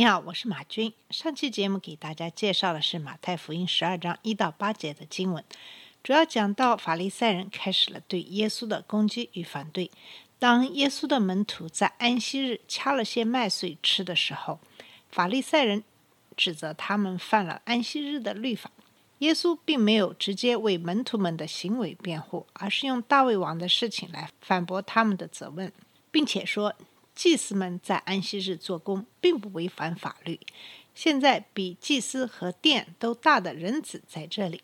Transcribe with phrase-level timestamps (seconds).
[0.00, 0.94] 你好，我是马军。
[1.10, 5.44] 上期节目给大家介绍的是马太福音十二章一到八节的经文，
[6.02, 9.90] 主要讲到法利赛人开始了对耶稣的攻击与反对。
[10.38, 14.58] 当耶稣的门徒在安息日掐了些麦穗吃的时候，
[15.10, 15.84] 法利赛人
[16.34, 18.70] 指责他们犯了安息日的律法。
[19.18, 25.70] 耶稣并没有直接为门徒们的行为辩护，而是用大卫王的事情来反驳他们的责问，
[26.10, 26.74] 并且说
[27.20, 30.40] 祭司们在安息日做工并不违反法律。
[30.94, 34.62] 现在比祭司和殿都大的人子在这里，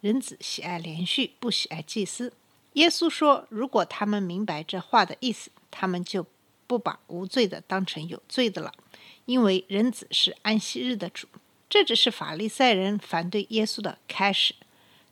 [0.00, 2.32] 人子喜爱连续，不喜爱祭司。
[2.74, 6.24] 耶稣说，如果他们明白这话的意思，他们就
[6.68, 8.72] 不把无罪的当成有罪的了，
[9.24, 11.26] 因为人子是安息日的主。
[11.68, 14.54] 这只是法利赛人反对耶稣的开始，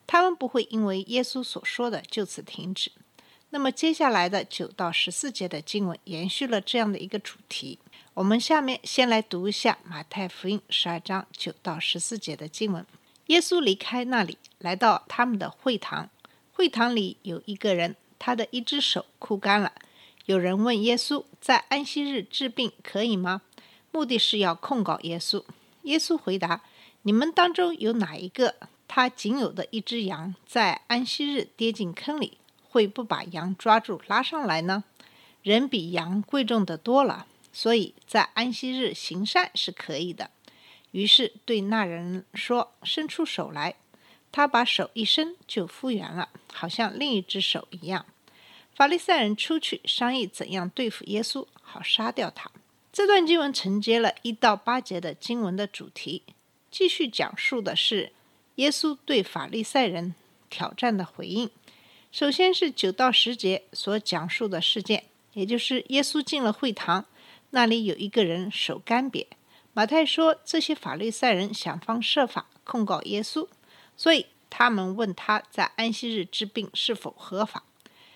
[0.06, 2.92] 他们不会因为耶稣所说的就此停止。
[3.54, 7.78] 那么接下来的九到十四节的经文延续了这样的一个主题。
[8.14, 12.84] 我们下面先来读一下马太福音十二章九到十四节的经文。
[13.26, 16.10] 耶稣离开那里，来到他们的会堂。
[16.50, 19.72] 会堂里有一个人，他的一只手枯干了。
[20.24, 23.42] 有人问耶稣，在安息日治病可以吗？
[23.92, 25.44] 目的是要控告耶稣。
[25.82, 26.62] 耶稣回答
[27.02, 28.56] ：“你们当中有哪一个，
[28.88, 32.38] 他仅有的一只羊在安息日跌进坑里，
[32.74, 34.82] 会不把羊抓住拉上来呢？
[35.44, 40.30] 人比羊贵重的多了，所以在安息日行善是可以的。”
[40.90, 43.76] 于是对那人说：“伸出手来。”
[44.32, 48.04] 他把手一伸，就复原了，好像另一只手一样。
[48.74, 52.50] 法利赛人出去商议怎样对付耶稣，好杀掉他。
[52.92, 56.24] 这段经文承接了一到八节的经文的主题，
[56.72, 58.10] 继续讲述的是
[58.56, 60.16] 耶稣对法利赛人
[60.50, 61.48] 挑战的回应。
[62.14, 65.02] 首先是九到十节所讲述的事件，
[65.32, 67.06] 也就是耶稣进了会堂，
[67.50, 69.26] 那里有一个人手干瘪。
[69.72, 73.48] 马太说，这些法利赛人想方设法控告耶稣，
[73.96, 77.64] 所以他们问他在安息日治病是否合法。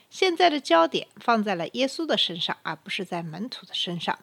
[0.09, 4.17] 现在的焦点放在了耶稣的身上，而不是在门徒的身上。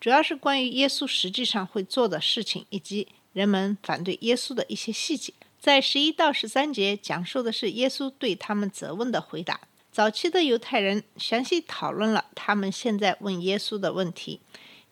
[0.00, 5.34] 主要是关于耶稣实际上会做的事情，以及人们反对耶稣的一些细节。
[5.60, 9.60] 在十一到十三节讲述的是耶稣对他们责问的回答。
[9.92, 14.40] 早期的犹太人详细讨论了他们现在问耶稣的问题。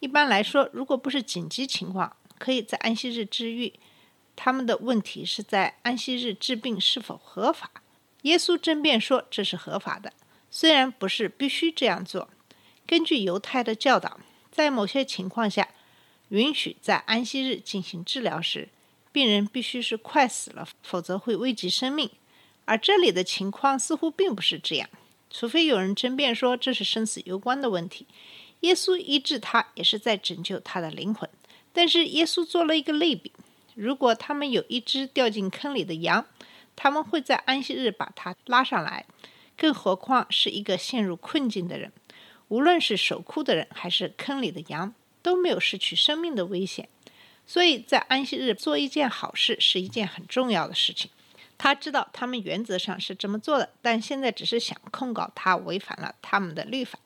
[0.00, 3.72] 一般来说，如果不是紧急情况，可以在安息日治愈。
[4.36, 7.70] 他们的问题是在安息日治病是否合法？
[8.22, 10.12] 耶稣争辩说这是合法的，
[10.50, 12.28] 虽然不是必须这样做。
[12.86, 14.20] 根据犹太的教导。
[14.50, 15.68] 在某些情况下，
[16.30, 18.70] 允许在安息日进行治疗时，
[19.18, 22.08] 病人必须是快死了，否则会危及生命。
[22.66, 24.88] 而这里的情况似乎并不是这样，
[25.28, 28.06] 除非有人争辩说这是生死攸关的问题。
[28.60, 31.28] 耶稣医治他，也是在拯救他的灵魂。
[31.72, 33.32] 但是耶稣做了一个类比：
[33.74, 36.24] 如果他们有一只掉进坑里的羊，
[36.76, 39.04] 他们会在安息日把它拉上来，
[39.56, 41.90] 更何况是一个陷入困境的人。
[42.46, 46.88] 无论是守枯的人还是坑里的羊，都没有失去生命的危险。
[47.48, 51.10] 所以在安息日做一件好事是一件很重要的事情。
[51.56, 56.98] 他知道他们原则上是这么做的，但现在只是想控告他违反了他们的律法。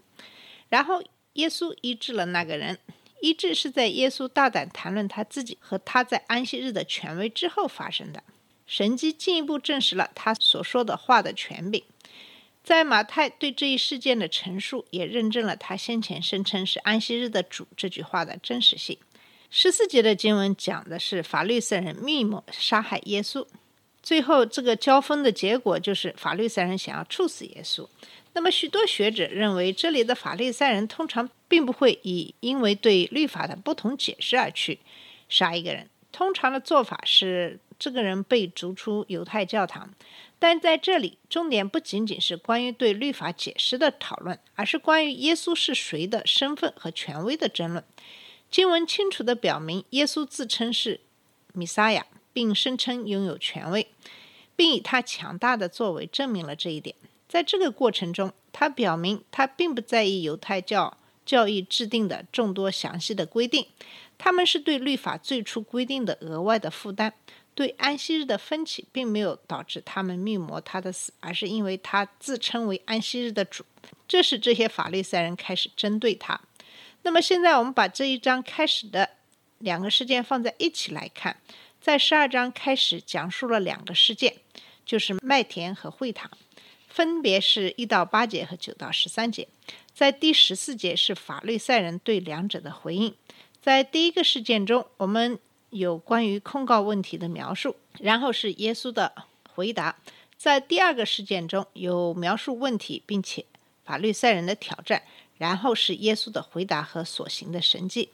[0.69, 1.01] 然后
[1.35, 2.79] 耶稣医治了那个人，
[3.21, 8.25] 医治是在耶稣大胆谈论他自己和他在安息日的权威之后发生的。
[8.67, 11.85] 神迹进一步证实了他所说的话的权柄。
[12.65, 18.99] 在马太对这一事件的陈述，也认证了他先前声称是安息日的主这句话的真实性。
[19.55, 23.47] 十四节的经文讲的是法律赛人密谋杀害耶稣，
[24.03, 27.87] 最后这个交锋的结果就是法律赛人想要处死耶稣。
[28.33, 34.79] 那么许多学者认为，这里的法律赛人通常并不会以因为对律法的不同解释而去
[35.29, 39.91] 杀一个人，通常的做法是这个人被逐出犹太教堂。
[40.39, 47.85] 但在这里，重点不仅仅是关于对律法解释的讨论，而是关于耶稣是谁的身份和权威的争论。
[48.53, 51.01] 经文清楚地表明，耶稣自称是
[51.55, 53.89] 弥撒亚，并声称拥有权威，
[54.55, 56.95] 并以他强大的作为证明了这一点。
[57.27, 63.69] 在这个过程中，他表明他并不在意犹太教教义制定的众多详细的规定，
[64.19, 67.15] 他们是对律法最初规定的额外的负担。
[67.55, 73.65] 对安息日的分歧并没有导致他们密谋他的死，而是因为他自称为安息日的主，
[74.07, 76.39] 这是这些法利赛人开始针对他。
[77.03, 79.11] 那么现在我们把这一章开始的
[79.59, 81.37] 两个事件放在一起来看，
[81.81, 84.37] 在十二章开始讲述了两个事件，
[84.87, 86.31] 就是麦田和会堂，
[86.89, 89.49] 分别是一到八节和九到十三节。
[89.93, 93.15] 在第十四节是法律赛人对两者的回应。
[93.61, 95.39] 在第一个事件中，我们
[95.71, 99.13] 有关于控告问题的描述，然后是耶稣的
[99.53, 99.97] 回答。
[100.37, 103.45] 在第二个事件中有描述问题，并且
[103.85, 105.03] 法律赛人的挑战，
[105.43, 108.11] 然后是耶稣的回答和所行的神迹。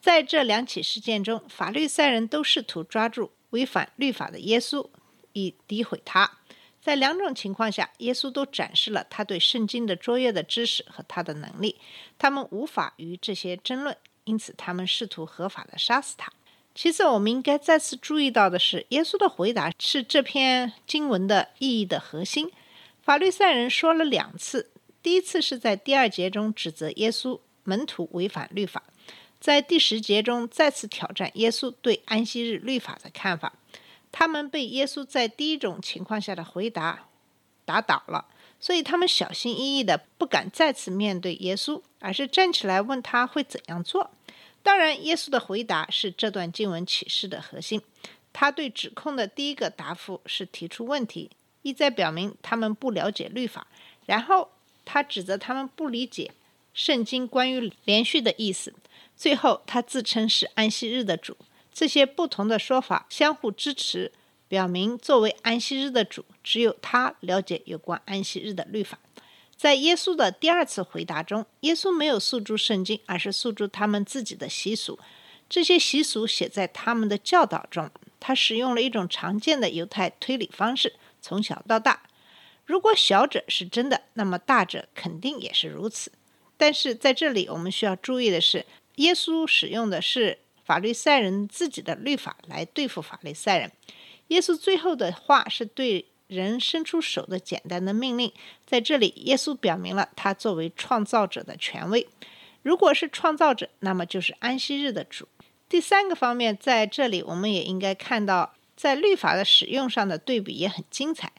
[0.00, 4.88] 在这两起事件中，法律赛人都试图抓住违反律法的耶稣，
[5.32, 6.38] 以诋毁他。
[6.80, 11.76] 在两种情况下，耶稣都展示了他对圣经的卓越的知识和他的能力。
[12.18, 16.32] 他们无法与这些争论，因此他们试图合法的杀死他。
[16.74, 22.50] 其次，我们应该再次注意到的是，耶稣的回答是这篇经文的意义的核心。
[23.00, 24.71] 法律赛人说了两次，
[25.02, 28.82] 第一次是在第二节中指责耶稣门徒违反律法，
[29.40, 33.52] 在第十节中再次挑战耶稣对安息日律法的看法。
[34.10, 37.08] 他们被耶稣在第一种情况下的回答
[37.64, 38.26] 打倒了，
[38.60, 44.10] 所以他们小心翼翼的不敢再次面对耶稣，而是站起来问他会怎样做。
[44.62, 47.80] 当然，耶稣的回答是这段经文启示的核心。
[48.32, 51.30] 他对指控的第一个答复是提出问题，
[51.62, 53.66] 意在表明他们不了解律法；
[54.06, 54.50] 然后
[54.84, 56.32] 他指责他们不理解
[56.74, 58.72] 圣经关于连续的意思；
[59.16, 61.36] 最后他自称是安息日的主。
[61.72, 64.12] 这些不同的说法相互支持，
[64.48, 68.98] 表明作为安息日的主，只有他了解有关安息日的律法。
[69.56, 74.98] 在耶稣的第二次回答中，耶稣没有诉诸圣经，而是诉诸他们自己的习俗。
[75.48, 77.90] 这些习俗写在他们的教导中。
[78.18, 82.02] 他使用了一种常见的犹太推理方式，从小到大。
[82.64, 86.12] 如果小者是真的，那么大者肯定也是如此。
[86.56, 88.66] 但是在这里，我们需要注意的是，
[88.96, 90.38] 耶稣使用的是。
[90.64, 93.70] 法律赛人自己的律法来对付法律赛人。
[94.28, 98.32] 耶稣最后的话是对人伸出手的简单的命令。
[98.64, 102.06] 在这里，耶稣表明了他作为创造者的权威。
[102.62, 105.26] 如果是创造者，那么就是安息日的主。
[105.68, 111.32] 第三个方面，在这里我们也应该看到，在律法的使用上的对比也很精彩。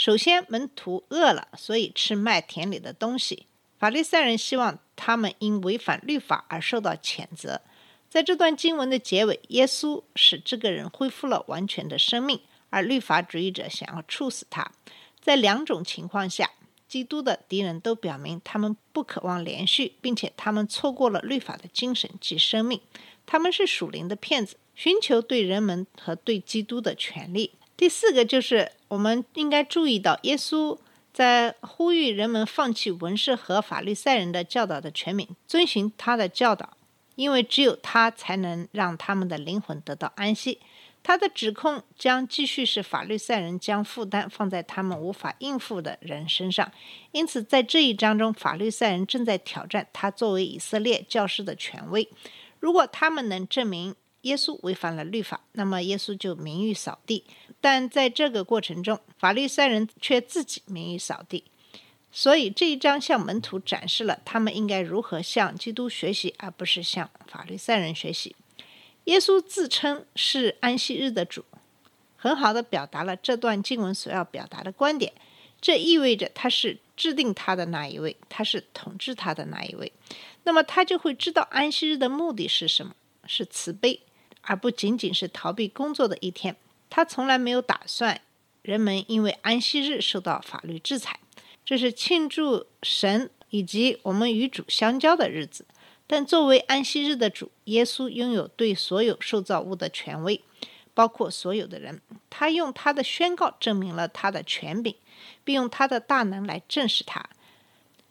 [0.00, 3.44] 首先，门徒饿了，所以吃麦田里的东西。
[3.78, 7.60] 法利赛人希望他们因违反律法而受到谴责。
[8.08, 14.72] 在这段经文的结尾，耶稣使这个人恢复了完全的生命，而律法主义者想要处死他。
[15.20, 16.50] 在两种情况下，
[16.88, 22.80] 基督的敌人都表明他们不渴望连续，并且他们错过了律法的精神及生命。
[23.26, 27.52] 他们是属灵的骗子，寻求对人们和对基督的权利。
[27.80, 30.76] 第四个就是我们应该注意到，耶稣
[31.14, 36.76] 在呼吁人们放弃文士和法律赛人的教导的权柄，遵循他的教导。
[37.14, 40.60] 因为只有他才能让他们的灵魂得到安息。
[41.02, 46.70] 他的指控将继续是法律赛人将负担放在他们无法应付的人身上。
[47.12, 52.06] 因此，在这一章中，法律赛人正在挑战他作为以色列教师的权威。
[52.58, 57.24] 如果他们能证明耶稣违反了律法，那么耶稣就名誉扫地。
[57.60, 61.44] 但在这个过程中，法律赛人却自己名誉扫地。
[62.12, 68.34] 所以这一章向门徒展示了他们应该如何向基督学习，而不是向法律赛人学习。
[69.04, 71.44] 耶稣自称是安息日的主，
[72.16, 75.12] 很好的表达了这段经文所要表达的观点。
[75.60, 79.92] 这意味着他是制定他的那一位，他是统治他的那一位。
[80.44, 82.94] 那么他就会知道安息日的目的是什么？
[83.26, 84.00] 是慈悲，
[84.42, 86.56] 而不仅仅是逃避工作的一天。
[86.88, 88.20] 他从来没有打算
[88.62, 91.20] 人们因为安息日受到法律制裁。
[91.64, 95.64] 这是庆祝神以及我们与主相交的日子，
[96.06, 100.42] 但作为安息日的主，耶稣拥有对所有受造物的权威，
[100.94, 102.00] 包括所有的人。
[102.28, 104.96] 他用他的宣告证明了他的权柄，
[105.44, 107.28] 并用他的大能来证实他。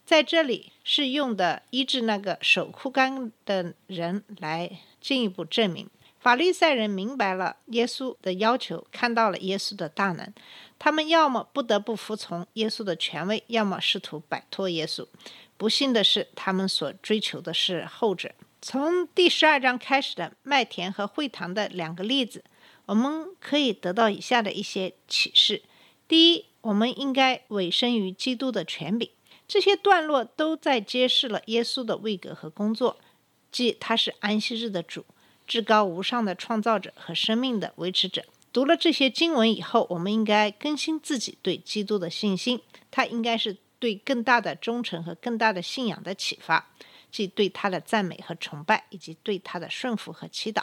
[0.06, 5.88] 在这里是用的医治那个手枯干的人来进一步证明。
[6.20, 10.32] 法利赛人明白了耶稣的要求，看到了耶稣的大能。
[10.78, 15.06] 他们要么不得不服从耶稣的权威，要么试图摆脱耶稣。
[15.56, 18.32] 不幸的是，他们所追求的是后者。
[18.62, 22.44] 从第十二章开始的麦田和会堂的两个例子，
[22.84, 25.62] 我们可以得到以下的一些启示：
[26.06, 29.08] 第一，我们应该委身于基督的权柄。
[29.48, 32.98] 这些段落都在揭示了耶稣的位格和工作，
[33.50, 35.04] 即他是安息日的主，
[35.50, 38.24] 至高无上的创造者和生命的维持者。
[38.52, 46.70] 读了这些经文以后，我们应该更新自己对基督的信心，它应该是对更大的忠诚和更大的信仰的启发，
[47.10, 50.62] 即对他的赞美和崇拜，以及对他的顺服和祈祷。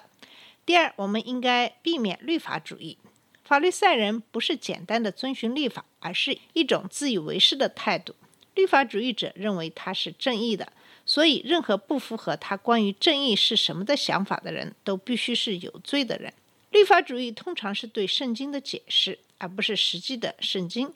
[0.65, 2.97] 第二，我们应该避免律法主义。
[3.43, 8.15] 法律赛人不是简单的遵循律法，而是一种自以为是的态度。
[8.57, 10.73] 律法主义者认为他是正义的，
[11.05, 16.33] 所以任何不符合他关于正义是什么的想法的人都必须是有罪的人。
[16.71, 20.91] 律法主义通常是对圣经的解释，而不是实际的圣经。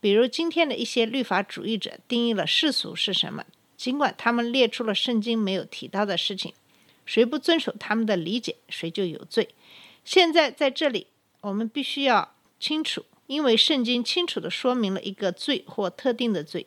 [0.00, 3.44] 比如今天的一些律法主义者定义了世俗是什么，
[3.76, 6.54] 尽管他们列出了圣经没有提到的事情。
[7.04, 9.50] 谁不遵守他们的理解，谁就有罪。
[10.06, 11.06] 现在在这里，
[11.42, 16.66] 我们必须要清楚，因为圣经清楚地说明了一个罪或特定的罪。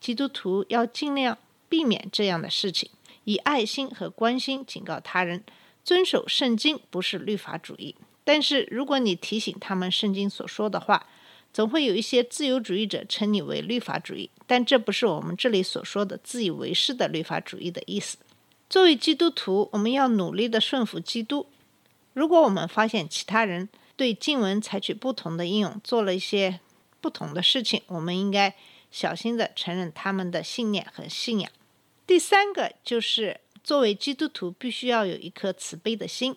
[0.00, 1.36] 基督徒要尽量
[1.68, 2.90] 避免这样的事情，
[3.24, 5.44] 以爱心和关心警告他人。
[5.82, 11.06] 遵守圣经不是律法主义，但是如果你提醒他们圣经所说的话，
[11.52, 14.28] 总会有一些自由主义者称你为律法主义。
[14.46, 18.18] 但这不是我们这里所说的自以为是的律法主义的意思。
[18.68, 21.46] 作为基督徒，我们要努力的顺服基督。
[22.12, 26.60] 如果我们发现其他人对经文采取不同的应用，做了一些
[27.00, 28.54] 不同的事情，我们应该
[28.90, 31.50] 小心的承认他们的信念和信仰。
[32.06, 36.36] 第三个就是，作为基督徒，必须要有一颗慈悲的心。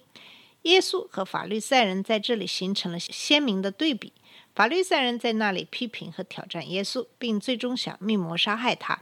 [0.63, 4.13] 耶稣和法律赛人在这里形成了鲜明的对比。
[4.55, 9.01] 法律赛人在那里批评和挑战耶稣，并最终想密谋杀害他，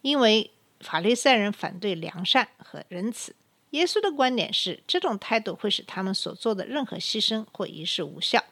[0.00, 0.50] 因为。
[0.84, 3.36] 法利赛人反对良善和仁慈。
[3.70, 8.44] 耶稣的观点是，这种态度会使他们所做的任何牺牲或仪式无效。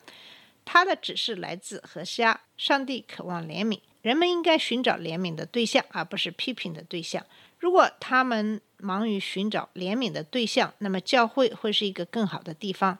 [0.65, 7.25] 他的指示来自何西阿：上帝渴望怜悯，人们应该寻找怜悯的对象，而不是批评的对象。
[7.59, 12.99] 如果他们忙于寻找怜悯的对象，那么教会会是一个更好的地方。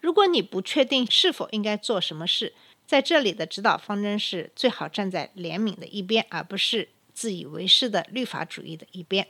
[0.00, 2.54] 如果你不确定是否应该做什么事，
[2.86, 6.88] 在这里的指导方针是最好站在怜悯的一边，而不是。
[7.12, 9.26] 自以为是的律法主义的一边。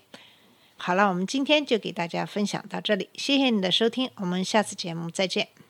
[0.77, 5.70] 好了，我们今天就给大家分享到这里，谢谢你的收听，我们下次节目再见。